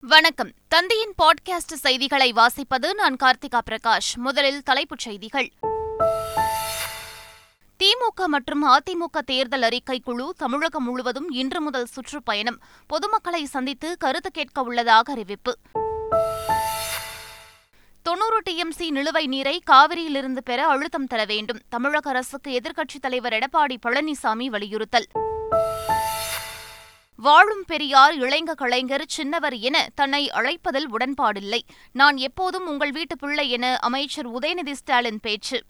[0.00, 0.50] வணக்கம்.
[0.68, 4.14] தந்தையின் பாட்காஸ்ட் செய்திகளை வாசிப்பது நான் கார்த்திகா பிரகாஷ்.
[4.14, 5.52] முதலில் தலைப்புச் செய்திகள்.
[7.78, 12.60] திமுக மற்றும் அதிமுக தேர்தல் அறிக்கை குழு தமிழகம் முழுவதும் இன்று முதல் சுற்றுப்பயணம்.
[12.86, 15.58] பொதுமக்களை சந்தித்து கருத்து கேட்க உள்ளதாக அறிவிப்பு.
[18.02, 21.60] தொன்னூறு டிஎம்சி நிலுவை நீரை காவிரியிலிருந்து பெற அழுத்தம் தர வேண்டும்.
[21.68, 25.06] தமிழக அரசுக்கு எதிர்க்கட்சித் தலைவர் எடப்பாடி பழனிசாமி வலியுறுத்தல்.
[27.18, 31.60] வாழும் பெரியார் இளைஞ கலைஞர் சின்னவர் என தன்னை அழைப்பதில் உடன்பாடில்லை.
[31.92, 35.62] நான் எப்போதும் உங்கள் வீட்டு பிள்ளை என அமைச்சர் உதயநிதி ஸ்டாலின் பேச்சு.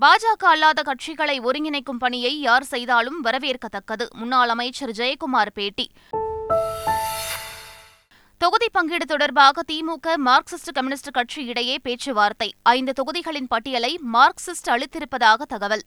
[0.00, 4.08] பாஜக அல்லாத கட்சிகளை ஒருங்கிணைக்கும் பணியை யார் செய்தாலும் வரவேற்கத்தக்கது.
[4.14, 5.90] முன்னாள் அமைச்சர் ஜெயக்குமார் பேட்டி.
[8.38, 12.54] தொகுதி பங்கீடு தொடர்பாக திமுக மார்க்சிஸ்ட் கம்யூனிஸ்ட் கட்சி இடையே பேச்சுவார்த்தை.
[12.62, 15.82] ஐந்து தொகுதிகளின் பட்டியலை மார்க்சிஸ்ட் அளித்திருப்பதாக தகவல்.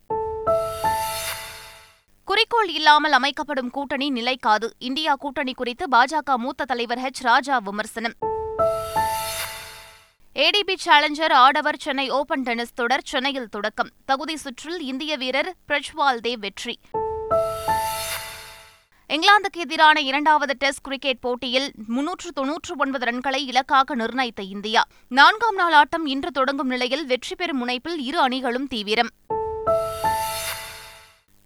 [2.50, 4.74] குறிக்கோள் இல்லாமல் அமைக்கப்படும் கூட்டணி நிலைக்காது.
[4.78, 8.14] இந்தியா கூட்டணி குறித்து பாஜக மூத்த தலைவர் ஹெச் ராஜா விமர்சனம்.
[10.36, 13.90] ஏடிபி சேலஞ்சர் ஆடவர் சென்னை ஓபன் டென்னிஸ் தொடர் சென்னையில் தொடக்கம்.
[14.06, 16.80] தகுதி சுற்றில் இந்திய வீரர் பிரஜ்வால் தேவ் வெற்றி.
[19.10, 24.84] இங்கிலாந்துக்கு எதிரான இரண்டாவது டெஸ்ட் கிரிக்கெட் போட்டியில் முன்னூற்று தொன்னூற்று ஒன்பது ரன்களை இலக்காக நிர்ணயித்த இந்தியா.
[25.08, 29.14] நான்காம் நாள் ஆட்டம் இன்று தொடங்கும் நிலையில் வெற்றி பெறும் முனைப்பில் இரு அணிகளும் தீவிரம்.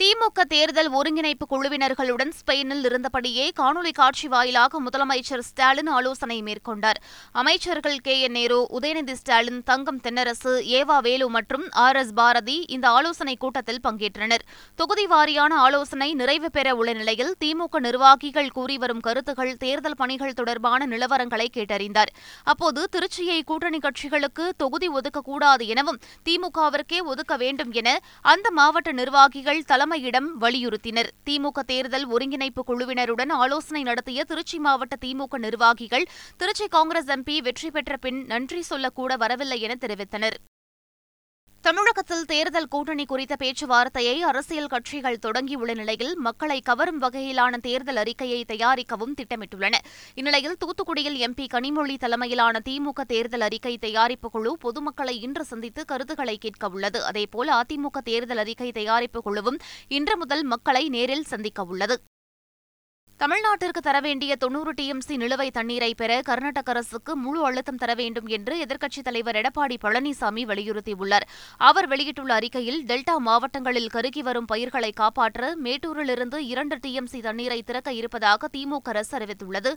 [0.00, 6.98] திமுக தேர்தல் ஒருங்கிணைப்பு குழுவினர்களுடன் ஸ்பெயினில் இருந்தபடியே காணொலி காட்சி வாயிலாக முதலமைச்சர் ஸ்டாலின் ஆலோசனை மேற்கொண்டார்.
[7.32, 8.20] அமைச்சர்கள் கே.
[8.20, 8.30] என்.
[8.30, 11.96] நேரு உதயநிதி ஸ்டாலின் தங்கம் தென்னரசு ஏவா வேலு மற்றும் ஆர்.
[11.96, 12.14] எஸ்.
[12.14, 14.44] பாரதி இந்த ஆலோசனை கூட்டத்தில் பங்கேற்றனர்.
[14.74, 20.86] தொகுதி வாரியான ஆலோசனை நிறைவு பெற உள்ள நிலையில் திமுக நிர்வாகிகள் கூறி வரும் கருத்துகள் தேர்தல் பணிகள் தொடர்பான
[20.86, 22.12] நிலவரங்களை கேட்டறிந்தார்.
[22.44, 29.88] அப்போது திருச்சியை கூட்டணி கட்சிகளுக்கு தொகுதி ஒதுக்கக்கூடாது எனவும் திமுகவிற்கே ஒதுக்க வேண்டும் என அந்த மாவட்ட நிர்வாகிகள் தலைமை
[29.90, 31.08] தலைமையிடம் வலியுறுத்தினர்.
[31.26, 37.96] திமுக தேர்தல் ஒருங்கிணைப்பு குழுவினருடன் ஆலோசனை நடத்திய திருச்சி மாவட்ட திமுக நிர்வாகிகள் திருச்சி காங்கிரஸ் எம்பி வெற்றி பெற்ற
[37.96, 40.36] பின் நன்றி சொல்லக்கூட வரவில்லை என தெரிவித்தனர்.
[41.62, 49.14] தமிழகத்தில் தேர்தல் கூட்டணி குறித்த பேச்சுவார்த்தையை அரசியல் கட்சிகள் தொடங்கியுள்ள நிலையில் மக்களை கவரும் வகையிலான தேர்தல் அறிக்கையை தயாரிக்கவும்
[49.14, 49.74] திட்டமிட்டுள்ளன.
[50.14, 56.68] இந்நிலையில் தூத்துக்குடியில் எம்பி கனிமொழி தலைமையிலான திமுக தேர்தல் அறிக்கை தயாரிப்பு குழு பொதுமக்களை இன்று சந்தித்து கருத்துக்களை கேட்க
[56.68, 57.04] உள்ளது.
[57.04, 62.00] அதேபோல் அதிமுக தேர்தல் அறிக்கை தயாரிப்பு குழுவும் இன்று முதல் மக்களை நேரில் சந்திக்க உள்ளது.
[63.20, 68.54] தமிழ்நாட்டிற்கு தர வேண்டிய தொன்னூறு டிஎம்சி நிலுவை தண்ணீரை பெற கர்நாடக அரசுக்கு முழு அழுத்தம் தர வேண்டும் என்று
[68.64, 71.26] எதிர்க்கட்சித் தலைவர் எடப்பாடி பழனிசாமி வலியுறுத்தியுள்ளார்.
[71.56, 78.48] அவர் வெளியிட்டுள்ள அறிக்கையில் டெல்டா மாவட்டங்களில் கருகி வரும் பயிர்களை காப்பாற்ற மேட்டூரிலிருந்து இரண்டு டிஎம்சி தண்ணீரை திறக்க இருப்பதாக
[78.56, 79.72] திமுக அரசு அறிவித்துள்ளது.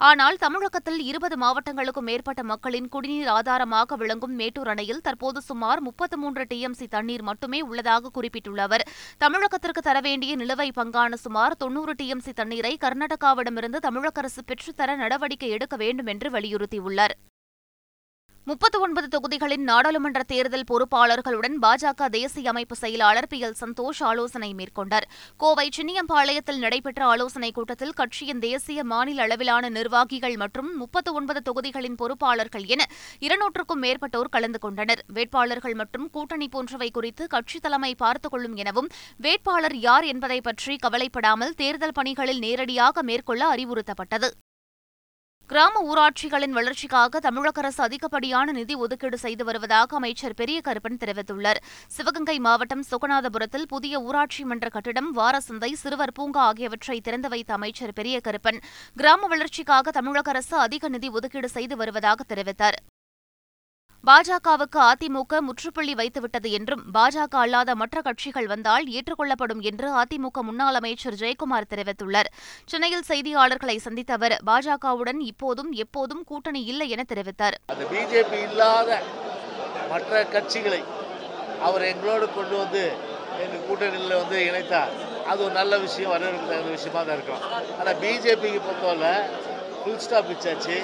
[0.00, 6.44] ஆனால் தமிழகத்தில் இருபது மாவட்டங்களுக்கும் மேற்பட்ட மக்களின் குடிநீர் ஆதாரமாக விளங்கும் மேட்டூர் அணையில் தற்போது சுமார் முப்பத்து மூன்று
[6.44, 8.84] டிஎம்சி தண்ணீர் மட்டுமே உள்ளதாக குறிப்பிட்டுள்ள அவர்
[9.18, 15.76] தமிழகத்திற்கு தர வேண்டிய நிலுவை பங்கான சுமார் தொன்னூறு டிஎம்சி தண்ணீரை கர்நாடகாவிடமிருந்து தமிழக அரசு பெற்றுத்தர நடவடிக்கை எடுக்க
[15.76, 17.16] வேண்டும் என்று வலியுறுத்தியுள்ளார்.
[18.48, 25.06] முப்பத்தி ஒன்பது தொகுதிகளின் நாடாளுமன்ற தேர்தல் பொறுப்பாளர்களுடன் பாஜக தேசிய அமைப்பு செயலாளர் பி எல் சந்தோஷ் ஆலோசனை மேற்கொண்டார்.
[25.36, 32.64] கோவை சின்னியம்பாளையத்தில் நடைபெற்ற ஆலோசனைக் கூட்டத்தில் கட்சியின் தேசிய மாநில அளவிலான நிர்வாகிகள் மற்றும் முப்பத்தி ஒன்பது தொகுதிகளின் பொறுப்பாளர்கள்
[32.64, 32.84] என
[33.20, 35.04] இருநூற்றுக்கும் மேற்பட்டோர் கலந்து கொண்டனர்.
[35.06, 41.54] வேட்பாளர்கள் மற்றும் கூட்டணி போன்றவை குறித்து கட்சித் தலைமை பார்த்துக் கொள்ளும் எனவும் வேட்பாளர் யார் என்பதை பற்றி கவலைப்படாமல்
[41.54, 44.28] தேர்தல் பணிகளில் நேரடியாக மேற்கொள்ள அறிவுறுத்தப்பட்டது.
[45.50, 51.60] கிராம ஊராட்சிகளின் வளர்ச்சிக்காக தமிழக அரசு அதிகப்படியான நிதி ஒதுக்கீடு செய்து வருவதாக அமைச்சர் பெரிய கருப்பன் தெரிவித்துள்ளார்.
[51.86, 58.18] சிவகங்கை மாவட்டம் சுகநாதபுரத்தில் புதிய ஊராட்சி மன்ற கட்டிடம் வாரசந்தை சிறுவர் பூங்கா ஆகியவற்றை திறந்து வைத்த அமைச்சர் பெரிய
[58.26, 58.60] கருப்பன்
[58.96, 62.78] கிராம வளர்ச்சிக்காக தமிழக அரசு அதிக நிதி ஒதுக்கீடு செய்து வருவதாக தெரிவித்தார்.
[64.08, 71.16] பாஜகவுக்கு அதிமுக முற்றுப்புள்ளி வைத்துவிட்டது என்றும் பாஜக அல்லாத மற்ற கட்சிகள் வந்தால் ஏற்றுக்கொள்ளப்படும் என்று அதிமுக முன்னாள் அமைச்சர்
[71.22, 72.28] ஜெயக்குமார் தெரிவித்துள்ளார்.
[72.72, 77.56] சென்னையில் செய்தியாளர்களை சந்தித்த அவர் பாஜகவுடன் இப்போதும் எப்போதும் கூட்டணி இல்லை என தெரிவித்தார்.
[77.94, 79.00] பிஜேபி இல்லாத
[79.92, 80.80] மற்ற கட்சிகளை
[81.68, 82.84] அவர் எங்களோடு கொண்டு வந்து
[83.44, 84.92] எங்கள் கூட்டணியில் வந்து இணைத்தார்.
[85.30, 87.42] அது ஒரு நல்ல விஷயம் வரவேற்க தகுந்த விஷயமா தான் இருக்கும்
[87.78, 89.14] ஆனால் பிஜேபிக்கு பொறுத்தவரை
[89.80, 90.76] ஃபுல் ஸ்டாப் வச்சாச்சு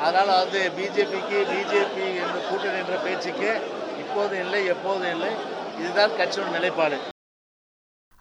[0.00, 3.50] அதனால் வந்து பிஜேபிக்கு பிஜேபி என்ற கூட்டணி என்ற பேச்சுக்கு
[3.98, 5.30] இப்போதும் இல்லை எப்போதும் இல்லை.
[5.78, 6.98] இதுதான் கட்சியோட நிலைப்பாடு.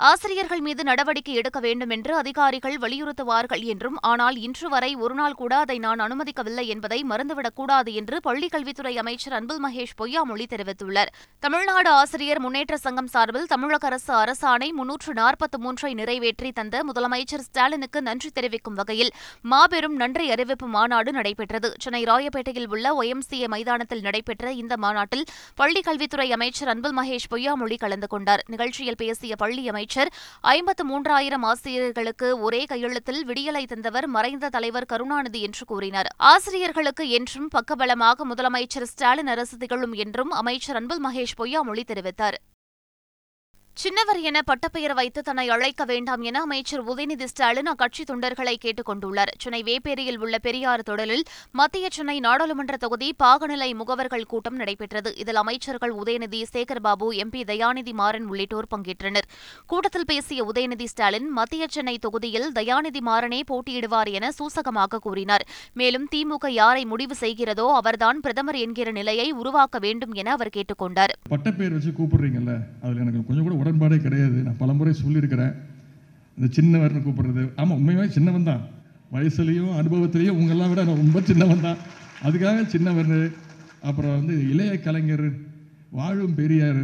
[0.07, 5.75] ஆசிரியர்கள் மீது நடவடிக்கை எடுக்க வேண்டும் என்று அதிகாரிகள் வலியுறுத்துவார்கள் என்றும் ஆனால் இன்று வரை ஒருநாள் கூட அதை
[5.86, 11.12] நான் அனுமதிக்கவில்லை என்பதை மறந்துவிடக்கூடாது என்று பள்ளிக்கல்வித்துறை அமைச்சர் அன்பில் மகேஷ் பொய்யாமொழி தெரிவித்துள்ளார்.
[11.40, 18.02] தமிழ்நாடு ஆசிரியர் முன்னேற்ற சங்கம் சார்பில் தமிழக அரசு அரசாணை முன்னூற்று நாற்பத்தி மூன்றை நிறைவேற்றி தந்த முதலமைச்சர் ஸ்டாலினுக்கு
[18.02, 19.12] நன்றி தெரிவிக்கும் வகையில்
[19.42, 21.72] மாபெரும் நன்றி அறிவிப்பு மாநாடு நடைபெற்றது.
[21.86, 25.28] சென்னை ராயப்பேட்டையில் உள்ள ஒய்எம்சிஏ மைதானத்தில் நடைபெற்ற இந்த மாநாட்டில்
[25.62, 28.44] பள்ளிக்கல்வித்துறை அமைச்சர் அன்பில் மகேஷ் பொய்யாமொழி கலந்து கொண்டார்.
[28.56, 35.39] நிகழ்ச்சியில் பேசிய பள்ளி அமைச்சர் அமைச்சர் ஐம்பத்து மூன்றாயிரம் ஆசிரியர்களுக்கு ஒரே கையெழுத்தில் விடியலை தந்தவர் மறைந்த தலைவர் கருணாநிதி
[35.41, 36.09] என்று கூறினார்.
[36.18, 42.38] ஆசிரியர்களுக்கு என்றும் பக்கபலமாக முதலமைச்சர் ஸ்டாலின் அரசு திகழும் என்றும் அமைச்சர் அன்பில் மகேஷ் பொய்யாமொழி தெரிவித்தார்.
[43.81, 49.30] சின்னவர் என பட்டப்பெயர் வைத்து தன்னை அழைக்க வேண்டாம் என அமைச்சர் உதயநிதி ஸ்டாலின் அக்கட்சி தொண்டர்களை கேட்டுக் கொண்டுள்ளார்
[49.42, 55.12] சென்னை வேப்பேரியில் உள்ள பெரியார் தொடரில் மத்திய சென்னை நாடாளுமன்ற தொகுதி பாகநிலை முகவர்கள் கூட்டம் நடைபெற்றது.
[55.16, 59.30] இதில் அமைச்சர்கள் உதயநிதி சேகர்பாபு எம்பி தயாநிதி மாறன் உள்ளிட்டோர் பங்கேற்றனர்.
[59.66, 65.48] கூட்டத்தில் பேசிய உதயநிதி ஸ்டாலின் மத்திய சென்னை தொகுதியில் தயாநிதி மாறனே போட்டியிடுவார் என சூசகமாக கூறினார்.
[65.74, 71.16] மேலும் திமுக யாரை முடிவு செய்கிறதோ அவர்தான் பிரதமர் என்கிற நிலையை உருவாக்க வேண்டும் என அவர் கேட்டுக் கொண்டார்
[71.30, 72.54] பட்டப்பேர் வச்சு கூப்பிடுறீங்கல்ல
[73.02, 74.38] எனக்கு கொஞ்சம் கூட உடன்பாடே கிடையாது.
[74.45, 75.54] நான் பலமுறை சொல்லியிருக்கிறேன்.
[76.38, 77.44] இந்த சின்னவர்னு கூப்பிடுறது.
[77.56, 78.62] ஆமாம் உண்மையாகவே சின்னவன் தான்.
[79.13, 81.80] வயசுலேயும் அனுபவத்திலையும் உங்களெல்லாம் விட நான் ரொம்ப சின்னவன் தான்.
[82.24, 83.31] அதுக்காக சின்னவர்
[83.81, 85.27] அப்புறம் வந்து இளைய கலைஞர்
[85.98, 86.81] வாழும் பெரியார்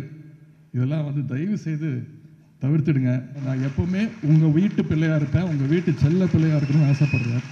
[0.74, 1.90] இதெல்லாம் வந்து தயவு செய்து
[2.62, 3.12] தவிர்த்துடுங்க.
[3.46, 5.50] நான் எப்போவுமே உங்கள் வீட்டு பிள்ளையாக இருப்பேன்.
[5.52, 7.46] உங்கள் வீட்டு செல்ல பிள்ளையாக இருக்கணும்னு ஆசைப்படுறேன்.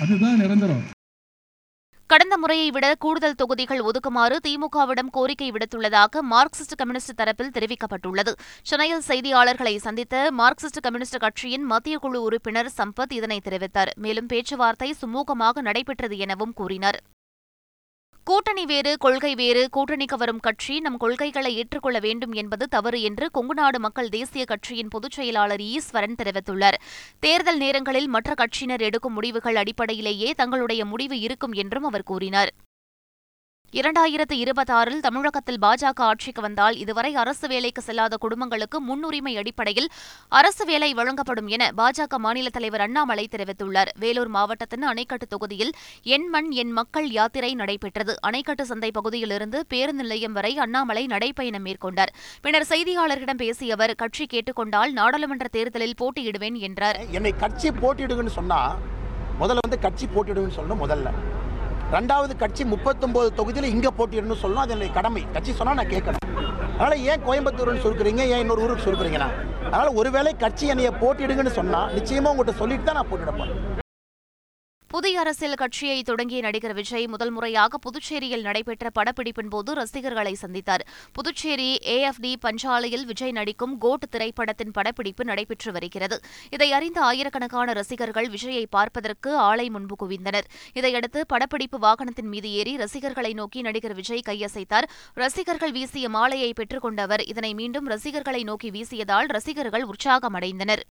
[0.00, 0.84] அதுதான் நிரந்தரம்.
[2.14, 8.32] கடந்த முறையை விட கூடுதல் தொகுதிகள் ஒதுக்குமாறு திமுகவிடம் கோரிக்கை விடுத்துள்ளதாக மார்க்சிஸ்ட் கம்யூனிஸ்ட் தரப்பில் தெரிவிக்கப்பட்டுள்ளது.
[8.62, 13.92] சென்னையில் செய்தியாளர்களை சந்தித்த மார்க்சிஸ்ட் கம்யூனிஸ்ட் கட்சியின் மத்திய குழு உறுப்பினர் சம்பத் இதனை தெரிவித்தார்.
[13.94, 17.00] மேலும் பேச்சுவார்த்தை சுமூகமாக நடைபெற்றது எனவும் கூறினார்.
[18.28, 23.78] கூட்டணி வேறு கொள்கை வேறு கூட்டணிக்கு வரும் கட்சி நம் கொள்கைகளை ஏற்றுக்கொள்ள வேண்டும் என்பது தவறு என்று கொங்குநாடு
[23.78, 26.78] மக்கள் தேசிய கட்சியின் பொதுச் செயலாளர் ஈஸ்வரன் தெரிவித்துள்ளார்.
[27.20, 32.52] தேர்தல் நேரங்களில் மற்ற கட்சியினர் எடுக்கும் முடிவுகள் அடிப்படையிலேயே தங்களுடைய முடிவு இருக்கும் என்றும் அவர் கூறினார்.
[33.78, 39.88] இரண்டாயிரத்து இருபத்தாறில் தமிழகத்தில் பாஜக ஆட்சிக்கு வந்தால் இதுவரை அரசு வேலைக்கு செல்லாத குடும்பங்களுக்கு முன்னுரிமை அடிப்படையில்
[40.28, 43.90] அரசு வேலை வழங்கப்படும் என பாஜக மாநில தலைவர் அண்ணாமலை தெரிவித்துள்ளார்.
[43.98, 45.72] வேலூர் மாவட்டத்தின் அணைக்கட்டு தொகுதியில்
[46.02, 48.16] என் மண் என் மக்கள் யாத்திரை நடைபெற்றது.
[48.26, 52.14] அணைக்கட்டு சந்தை பகுதியிலிருந்து பேருந்து நிலையம் வரை அண்ணாமலை நடைப்பயணம் மேற்கொண்டார்.
[52.40, 57.00] பின்னர் செய்தியாளர்களிடம் பேசிய அவர் கட்சி கேட்டுக்கொண்டால் நாடாளுமன்ற தேர்தலில் போட்டியிடுவேன் என்றார்.
[57.10, 58.76] என்னை கட்சி போட்டியிடுங்கன்னு சொன்னா
[59.40, 61.10] முதல்ல வந்து கட்சி போட்டிடுன்னு சொல்லணும் முதல்ல.
[61.92, 65.22] ரெண்டாவது கட்சி முப்பத்தொம்போது தொகுதியில் இங்கே போட்டிடணும்னு சொல்லணும் அது என்னுடைய கடமை.
[65.34, 66.24] கட்சி சொன்னால் நான் கேட்கணும்.
[66.78, 69.30] அதனால் ஏன் கோயம்புத்தூர்னு சொல்லுறீங்க ஏன் இன்னொரு ஊருக்கு சொல்லுறீங்கன்னா
[69.66, 73.82] அதனால் ஒருவேளை கட்சி என்னைய போட்டிடுங்கன்னு சொன்னால் நிச்சயமாக உங்கள்கிட்ட சொல்லிட்டு தான் நான் போட்டியிடப்போம்
[74.94, 80.82] புதிய அரசியல் கட்சியை தொடங்கிய நடிகர் விஜய் முதல் முறையாக புதுச்சேரியில் நடைபெற்ற படப்பிடிப்பின் போது ரசிகர்களை சந்தித்தார்.
[81.12, 86.18] புதுச்சேரி ஏஎஃப்டி பஞ்சாலையில் விஜய் நடிக்கும் கோட் திரைப்படத்தின் படப்பிடிப்பு நடைபெற்று வருகிறது.
[86.50, 90.48] இதை அறிந்த ஆயிரக்கணக்கான ரசிகர்கள் விஜயை பார்ப்பதற்கு ஆலை முன்பு குவிந்தனர்.
[90.72, 94.88] இதையடுத்து படப்பிடிப்பு வாகனத்தின் மீது ஏறி ரசிகர்களை நோக்கி நடிகர் விஜய் கையசைத்தார்.
[95.14, 100.84] ரசிகர்கள் வீசிய மாலையை பெற்றுக்கொண்ட அவர் இதனை மீண்டும் ரசிகர்களை நோக்கி வீசியதால் ரசிகர்கள் உற்சாகமடைந்தனர்.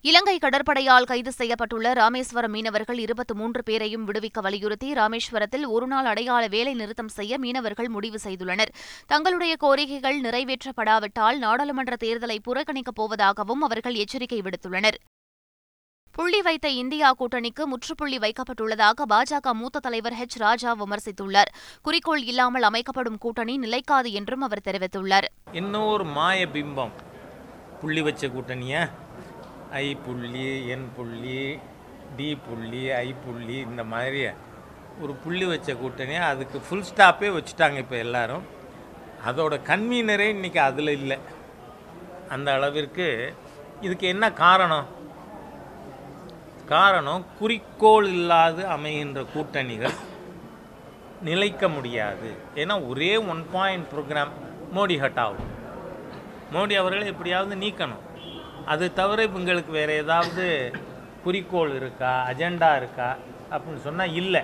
[0.00, 6.74] இலங்கை கடற்படையால் கைது செய்யப்பட்டுள்ள ராமேஸ்வரம் மீனவர்கள் இருபத்தி மூன்று பேரையும் விடுவிக்க வலியுறுத்தி ராமேஸ்வரத்தில் ஒருநாள் அடையாள வேலை
[6.74, 8.68] நிறுத்தம் செய்ய மீனவர்கள் முடிவு செய்துள்ளனர்.
[9.06, 14.94] தங்களுடைய கோரிக்கைகள் நிறைவேற்றப்படாவிட்டால் நாடாளுமன்ற தேர்தலை புறக்கணிக்கப் போவதாகவும் அவர்கள் எச்சரிக்கை விடுத்துள்ளனர்.
[16.10, 21.52] புள்ளி வைத்த இந்தியா கூட்டணிக்கு முற்றுப்புள்ளி வைக்கப்பட்டுள்ளதாக பாஜக மூத்த தலைவர் ஹெச் ராஜா விமர்சித்துள்ளார்.
[21.82, 25.24] குறிக்கோள் இல்லாமல் அமைக்கப்படும் கூட்டணி நிலைக்காது என்றும் அவர் தெரிவித்துள்ளார்.
[25.52, 26.90] இன்னொரு மாய பிம்பம்
[27.80, 28.90] புள்ளி வச்ச கூட்டணியை?
[29.72, 31.58] ஐ புள்ளி என் புள்ளி
[32.16, 34.26] டி புள்ளி ஐ புள்ளி இந்த மாதிரி
[35.00, 36.14] ஒரு புள்ளி வச்ச கூட்டணி.
[36.14, 38.42] அதுக்கு ஃபுல் ஸ்டாப்பே வச்சுட்டாங்க இப்போ எல்லோரும்.
[39.26, 41.18] அதோட கன்வீனரே இன்றைக்கி அதில் இல்லை.
[42.28, 43.34] அந்த அளவிற்கு
[43.80, 44.86] இதுக்கு என்ன காரணம்?
[46.66, 49.94] காரணம் குறிக்கோள் இல்லாது அமைகின்ற கூட்டணிகள்
[51.22, 52.36] நிலைக்க முடியாது.
[52.54, 54.32] ஏன்னா ஒரே ஒன் பாயிண்ட் ப்ரோக்ராம்
[54.74, 55.56] மோடி ஆகும்
[56.52, 58.06] மோடி அவர்களை எப்படியாவது நீக்கணும்.
[58.72, 60.44] அது தவிர இவங்களுக்கு வேறு ஏதாவது
[61.24, 63.08] குறிக்கோள் இருக்கா அஜெண்டா இருக்கா
[63.50, 64.42] அப்படின்னு சொன்னால் இல்லை.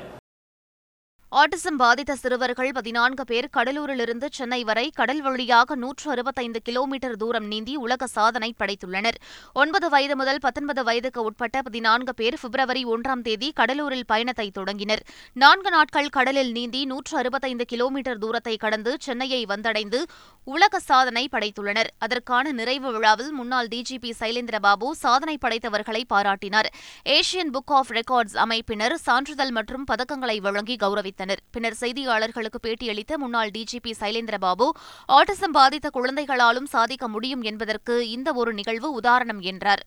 [1.38, 7.74] ஆட்டிசம் பாதித்த சிறுவர்கள் பதினான்கு பேர் கடலூரிலிருந்து சென்னை வரை கடல் வழியாக நூற்று அறுபத்தைந்து கிலோமீட்டர் தூரம் நீந்தி
[7.84, 9.16] உலக சாதனை படைத்துள்ளனர்.
[9.52, 15.02] ஒன்பது வயது முதல் பத்தொன்பது வயதுக்கு உட்பட்ட பதினான்கு பேர் பிப்ரவரி ஒன்றாம் தேதி கடலூரில் பயணத்தை தொடங்கினர்.
[15.32, 20.02] நான்கு நாட்கள் கடலில் நீந்தி நூற்று அறுபத்தைந்து கிலோமீட்டர் தூரத்தை கடந்து சென்னையை வந்தடைந்து
[20.44, 21.90] உலக சாதனை படைத்துள்ளனர்.
[21.98, 26.70] அதற்கான நிறைவு விழாவில் முன்னாள் டிஜிபி சைலேந்திரபாபு சாதனை படைத்தவர்களை பாராட்டினார்.
[27.18, 31.22] ஏசியன் புக் ஆஃப் ரெக்கார்ட்ஸ் அமைப்பினர் சான்றிதழ் மற்றும் பதக்கங்களை வழங்கி கௌரவித்தனர்.
[31.50, 34.68] பின்னர் செய்தியாளர்களுக்கு பேட்டியளித்த முன்னாள் டிஜிபி சைலேந்திரபாபு
[35.08, 39.84] ஆட்டிசம் பாதித்த குழந்தைகளாலும் சாதிக்க முடியும் என்பதற்கு இந்த ஒரு நிகழ்வு உதாரணம் என்றார்.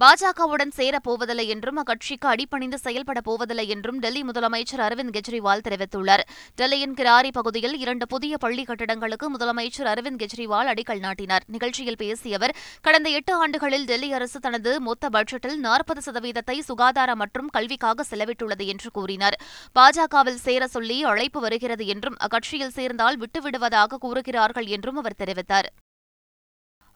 [0.00, 6.22] பாஜகவுடன் சேரப்போவதில்லை என்றும் அக்கட்சிக்கு அடிபணிந்து செயல்பட போவதில்லை என்றும் டெல்லி முதலமைச்சர் அரவிந்த் கெஜ்ரிவால் தெரிவித்துள்ளார்.
[6.60, 11.44] டெல்லியின் கிராரி பகுதியில் இரண்டு புதிய பள்ளி கட்டடங்களுக்கு முதலமைச்சர் அரவிந்த் கெஜ்ரிவால் அடிக்கல் நாட்டினார்.
[11.46, 17.46] நிகழ்ச்சியில் பேசிய அவர் கடந்த எட்டு ஆண்டுகளில் டெல்லி அரசு தனது மொத்த பட்ஜெட்டில் நாற்பது சதவீதத்தை சுகாதார மற்றும்
[17.46, 19.38] கல்விக்காக செலவிட்டுள்ளது என்று கூறினார்.
[19.78, 25.70] பாஜகவில் சேர சொல்லி அழைப்பு வருகிறது என்றும் அக்கட்சியில் சேர்ந்தால் விட்டுவிடுவதாக கூறுகிறார்கள் என்றும் அவர் தெரிவித்தார்.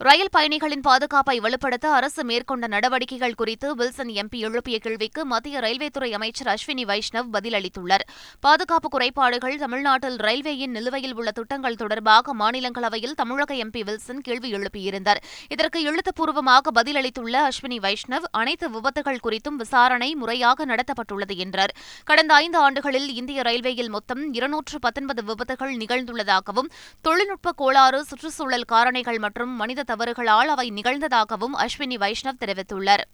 [0.06, 6.08] ரயில் பயணிகளின் பாதுகாப்பை வலுப்படுத்த அரசு மேற்கொண்ட நடவடிக்கைகள் குறித்து வில்சன் எம்பி எழுப்பிய கேள்விக்கு மத்திய ரயில்வே துறை
[6.18, 8.04] அமைச்சர் அஸ்வினி வைஷ்ணவ் பதிலளித்துள்ளார்.
[8.40, 15.20] பாதுகாப்பு குறைபாடுகள் தமிழ்நாட்டில் ரயில்வேயின் நிலுவையில் உள்ள திட்டங்கள் தொடர்பாக மாநிலங்களவையில் தமிழக எம்பி வில்சன் கேள்வி எழுப்பியிருந்தார்.
[15.48, 21.74] இதற்கு எழுத்துப்பூர்வமாக பதிலளித்துள்ள அஸ்வினி வைஷ்ணவ் அனைத்து விபத்துகள் குறித்தும் விசாரணை முறையாக நடத்தப்பட்டுள்ளது என்றார்.
[22.04, 29.54] கடந்த ஐந்து ஆண்டுகளில் இந்திய ரயில்வேயில் மொத்தம் இருநூற்று பத்தொன்பது விபத்துகள் நிகழ்ந்துள்ளதாகவும் தொழில்நுட்ப கோளாறு சுற்றுச்சூழல் காரணிகள் மற்றும்
[29.62, 33.06] மனித தவறுகளால் அவை நிகழ்ந்ததாகவும் அஸ்வினி வைஷ்ணவ் தெரிவித்துள்ளார்.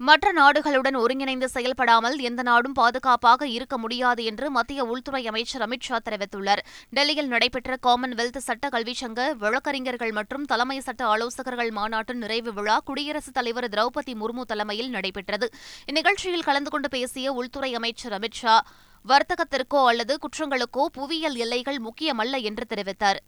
[0.00, 5.98] மற்ற நாடுகளுடன் ஒருங்கிணைந்து செயல்படாமல் எந்த நாடும் பாதுகாப்பாக இருக்க முடியாது என்று மத்திய உள்துறை அமைச்சர் அமித் ஷா
[6.04, 6.62] தெரிவித்துள்ளார்.
[6.90, 13.34] டெல்லியில் நடைபெற்ற காமன்வெல்த் சட்ட கல்விச் சங்க வழக்கறிஞர்கள் மற்றும் தலைமை சட்ட ஆலோசகர்கள் மாநாட்டின் நிறைவு விழா குடியரசுத்
[13.34, 15.48] தலைவர் திரௌபதி முர்மு தலைமையில் நடைபெற்றது.
[15.92, 18.56] இந்நிகழ்ச்சியில் கலந்து கொண்டு பேசிய உள்துறை அமைச்சர் அமித் ஷா
[19.04, 23.20] வர்த்தகத்திற்கோ அல்லது குற்றங்களுக்கோ புவியியல் எல்லைகள் முக்கியமல்ல என்று தெரிவித்தார்.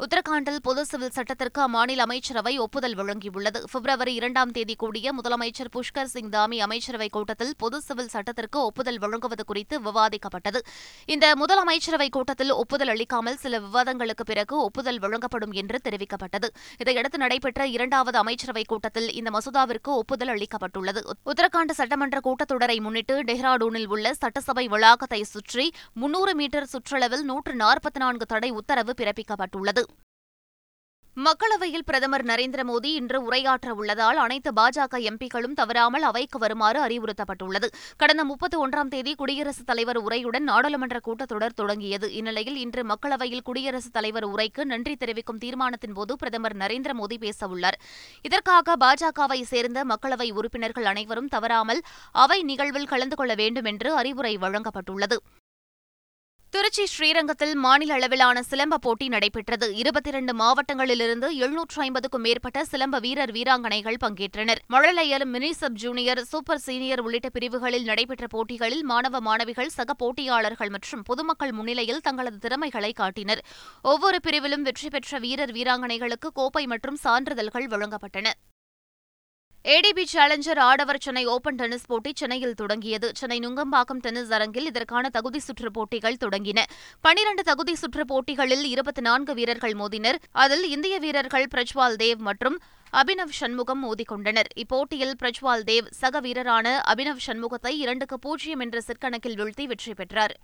[0.00, 3.64] உத்தரகாண்டில் பொது சிவில் சட்டத்திற்கு அம்மாநில அமைச்சரவை ஒப்புதல் வழங்கியுள்ளது.
[3.72, 9.44] பிப்ரவரி இரண்டாம் தேதி கூடிய முதலமைச்சர் புஷ்கர் சிங் தாமி அமைச்சரவைக் கூட்டத்தில் பொது சிவில் சட்டத்திற்கு ஒப்புதல் வழங்குவது
[9.44, 10.60] குறித்து விவாதிக்கப்பட்டது.
[11.04, 16.48] இந்த முதல் அமைச்சரவைக் கூட்டத்தில் ஒப்புதல் அளிக்காமல் சில விவாதங்களுக்கு பிறகு ஒப்புதல் வழங்கப்படும் என்று தெரிவிக்கப்பட்டது.
[16.78, 21.02] இதையடுத்து நடைபெற்ற இரண்டாவது அமைச்சரவைக் கூட்டத்தில் இந்த மசோதாவிற்கு ஒப்புதல் அளிக்கப்பட்டுள்ளது.
[21.26, 28.26] உத்தரகாண்ட் சட்டமன்ற கூட்டத்தொடரை முன்னிட்டு டெஹ்ராடூனில் உள்ள சட்டசபை வளாகத்தை சுற்றி முன்னூறு மீட்டர் சுற்றளவில் நூற்று நாற்பத்தி நான்கு
[28.26, 29.88] தடை உத்தரவு பிறப்பிக்கப்பட்டுள்ளது.
[31.16, 37.68] மக்களவையில் பிரதமர் நரேந்திர மோடி இன்று உரையாற்ற உள்ளதால் அனைத்து பாஜக எம்பிக்களும் தவறாமல் அவைக்கு வருமாறு அறிவுறுத்தப்பட்டுள்ளது.
[37.96, 42.14] கடந்த முப்பத்தி ஒன்றாம் தேதி குடியரசுத் தலைவர் உரையுடன் நாடாளுமன்ற கூட்டத்தொடர் தொடங்கியது.
[42.14, 47.78] இந்நிலையில் இன்று மக்களவையில் குடியரசுத் தலைவர் உரைக்கு நன்றி தெரிவிக்கும் தீர்மானத்தின்போது பிரதமர் நரேந்திர மோடி பேசவுள்ளார்.
[48.22, 55.16] இதற்காக பாஜகவை சேர்ந்த மக்களவை உறுப்பினர்கள் அனைவரும் தவறாமல் அவை நிகழ்வில் கலந்து கொள்ள வேண்டும் என்று அறிவுரை வழங்கப்பட்டுள்ளது.
[56.54, 59.76] திருச்சி ஸ்ரீரங்கத்தில் மாநில அளவிலான சிலம்ப போட்டி நடைபெற்றது.
[59.76, 64.60] இருபத்தி இரண்டு மாவட்டங்களிலிருந்து எழுநூற்று ஐம்பதுக்கும் மேற்பட்ட சிலம்ப வீரர் வீராங்கனைகள் பங்கேற்றனர்.
[64.68, 71.02] மழலையர் mini sub junior super senior உள்ளிட்ட பிரிவுகளில் நடைபெற்ற போட்டிகளில் மாணவ மாணவிகள் சக போட்டியாளர்கள் மற்றும்
[71.02, 73.44] பொதுமக்கள் முன்னிலையில் தங்களது திறமைகளை காட்டினர்.
[73.82, 78.28] ஒவ்வொரு பிரிவிலும் வெற்றி பெற்ற வீரர் வீராங்கனைகளுக்கு கோப்பை மற்றும் சான்றிதழ்கள் வழங்கப்பட்டன.
[79.64, 83.08] ஏடிபி சேலஞ்சர் ஆடவர் சென்னை ஓபன் டென்னிஸ் போட்டி சென்னையில் தொடங்கியது.
[83.14, 86.60] சென்னை நுங்கம்பாக்கம் டென்னிஸ் அரங்கில் இதற்கான தகுதி சுற்று போட்டிகள் தொடங்கின.
[87.00, 90.18] பனிரண்டு தகுதி சுற்று போட்டிகளில் இருபத்தி நான்கு வீரர்கள் மோதினர்.
[90.44, 92.56] அதில் இந்திய வீரர்கள் பிரஜ்வால் தேவ் மற்றும்
[92.92, 99.38] அபினவ் சண்முகம் மோதிக்கொண்டனர் இப்போட்டியில் பிரஜ்வால் தேவ் சக வீரரான அபினவ் சண்முகத்தை இரண்டுக்கு பூஜ்ஜியம் என்ற செட் கணக்கில்
[99.42, 100.36] வீழ்த்தி வெற்றி பெற்றார்.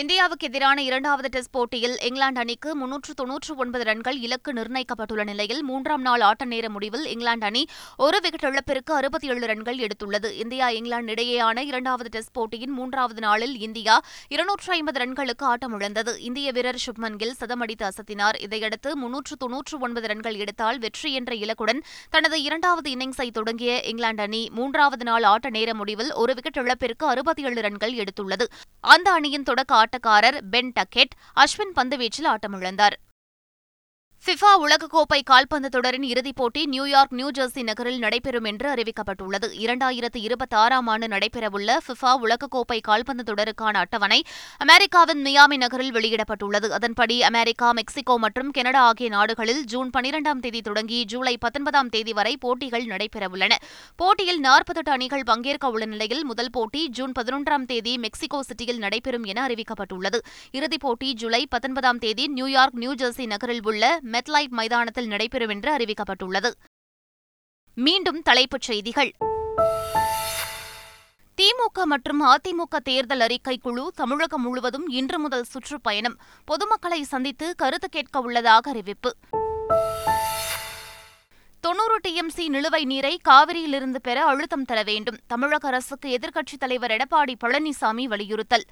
[0.00, 6.02] இந்தியாவுக்கு எதிரான இரண்டாவது டெஸ்ட் போட்டியில் இங்கிலாந்து அணிக்கு முன்னூற்று தொன்னூற்று ஒன்பது ரன்கள் இலக்கு நிர்ணயிக்கப்பட்டுள்ள நிலையில் மூன்றாம்
[6.02, 7.62] நாள் ஆட்ட நேர முடிவில் இங்கிலாந்து அணி
[7.96, 10.30] ஒரு விக்கெட் இழப்பிற்கு அறுபத்தி ஏழு ரன்கள் எடுத்துள்ளது.
[10.32, 16.80] இந்தியா இங்கிலாந்து இடையேயான இரண்டாவது டெஸ்ட் போட்டியின் மூன்றாவது நாளில் இந்தியா இருநூற்று ஐம்பது ரன்களுக்கு ஆட்டமிழந்தது இந்திய வீரர்
[16.86, 18.38] சுப்மன் கில் சதமடித்து அசத்தினார்.
[18.40, 24.42] இதையடுத்து முன்னூற்று தொன்னூற்று ஒன்பது ரன்கள் எடுத்தால் வெற்றி என்ற இலக்குடன் தனது இரண்டாவது இன்னிங்ஸை தொடங்கிய இங்கிலாந்து அணி
[24.52, 28.48] மூன்றாவது நாள் ஆட்ட நேர முடிவில் ஒரு விக்கெட் இழப்பிற்கு அறுபத்தி ஏழு ரன்கள் எடுத்துள்ளது.
[28.80, 32.96] அந்த அணியின் தொடக்க ஆட்டக்காரர் பென் டக்கெட் அஸ்வின் பந்துவீச்சில் ஆட்டமிழந்தார்.
[34.26, 39.48] ஃபிஃபா உலகக்கோப்பை கால்பந்து தொடரின் இறுதிப் போட்டி நியூயார்க் நியூ ஜெர்சி நகரில் நடைபெறும் என்று அறிவிக்கப்பட்டுள்ளது.
[39.64, 44.24] இரண்டாயிரத்து இருபத்தி ஆறாம் ஆண்டு நடைபெறவுள்ள ஃபிஃபா உலகக்கோப்பை கால்பந்து தொடருக்கான அட்டவணை
[44.58, 46.70] அமெரிக்காவின் மியாமி நகரில் வெளியிடப்பட்டுள்ளது.
[46.70, 52.36] அதன்படி அமெரிக்கா மெக்சிகோ மற்றும் கனடா ஆகிய நாடுகளில் ஜூன் பனிரெண்டாம் தேதி தொடங்கி ஜூலை பத்தொன்பதாம் தேதி வரை
[52.36, 53.52] போட்டிகள் நடைபெறவுள்ளன.
[53.96, 59.46] போட்டியில் நாற்பத்தெட்டு அணிகள் பங்கேற்க உள்ள நிலையில் முதல் போட்டி ஜூன் பதினொன்றாம் தேதி மெக்சிகோ சிட்டியில் நடைபெறும் என
[59.46, 60.20] அறிவிக்கப்பட்டுள்ளது.
[60.50, 66.52] இறுதிப் போட்டி ஜூலை பத்தொன்பதாம் தேதி நியூயார்க் நியூ ஜெர்சி நகரில் உள்ள மெட்லைஃப் மைதானத்தில் நடைபெறும் என்று அறிவிக்கப்பட்டுள்ளது.
[67.74, 69.12] மீண்டும் தலைப்புச் செய்திகள்.
[71.36, 76.16] திமுக மற்றும் அதிமுக தேர்தல் அறிக்கை குழு தமிழகம் முழுவதும் இன்று முதல் சுற்றுப்பயணம்.
[76.44, 79.16] பொதுமக்களை சந்தித்து கருத்து கேட்க உள்ளதாக அறிவிப்பு.
[81.60, 85.18] தொன்னூறு டிஎம்சி நிலுவை நீரை காவிரியிலிருந்து பெற அழுத்தம் தர வேண்டும்.
[85.26, 88.64] தமிழக அரசுக்கு எதிர்க்கட்சித் தலைவர் எடப்பாடி பழனிசாமி வலியுறுத்தல்.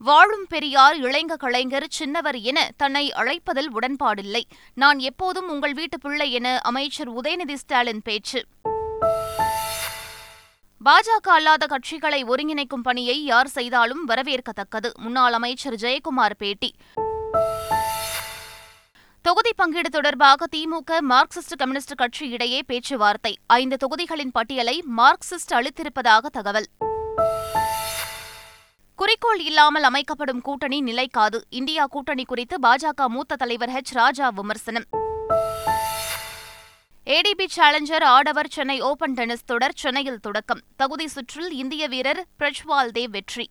[0.00, 4.42] வாழும் பெரியார் இளைஞ கலைஞர் சின்னவர் என தன்னை அழைப்பதில் உடன்பாடில்லை.
[4.74, 8.44] நான் எப்போதும் உங்கள் வீட்டு பிள்ளை என அமைச்சர் உதயநிதி ஸ்டாலின் பேச்சு.
[10.84, 14.92] பாஜக அல்லாத கட்சிகளை ஒருங்கிணைக்கும் பணியை யார் செய்தாலும் வரவேற்கத்தக்கது.
[14.98, 16.74] முன்னாள் அமைச்சர் ஜெயக்குமார் பேட்டி.
[19.22, 23.38] தொகுதி பங்கீடு தொடர்பாக திமுக மார்க்சிஸ்ட் கம்யூனிஸ்ட் கட்சி இடையே பேச்சுவார்த்தை.
[23.46, 26.66] ஐந்து தொகுதிகளின் பட்டியலை மார்க்சிஸ்ட் அளித்திருப்பதாக தகவல்.
[29.00, 31.44] குறிக்கோள் இல்லாமல் அமைக்கப்படும் கூட்டணி நிலைக்காது.
[31.48, 34.84] இந்தியா கூட்டணி குறித்து பாஜக மூத்த தலைவர் ஹெச் ராஜா விமர்சனம்.
[37.06, 40.60] ஏடிபி சேலஞ்சர் ஆடவர் சென்னை ஓபன் டென்னிஸ் தொடர் சென்னையில் தொடக்கம்.
[40.76, 43.50] தகுதி சுற்றில் இந்திய வீரர் பிரஜ்வால் தேவ் வெற்றி.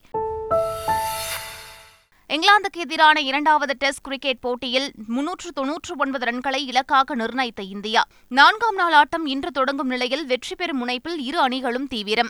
[2.30, 8.04] இங்கிலாந்துக்கு எதிரான இரண்டாவது டெஸ்ட் கிரிக்கெட் போட்டியில் முன்னூற்று தொன்னூற்று ஒன்பது ரன்களை இலக்காக நிர்ணயித்த இந்தியா.
[8.28, 12.30] நான்காம் நாள் ஆட்டம் இன்று தொடங்கும் நிலையில் வெற்றி பெறும் முனைப்பில் இரு அணிகளும் தீவிரம்.